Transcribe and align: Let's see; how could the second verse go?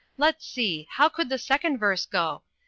Let's 0.17 0.47
see; 0.47 0.87
how 0.89 1.09
could 1.09 1.29
the 1.29 1.37
second 1.37 1.77
verse 1.77 2.07
go? 2.07 2.41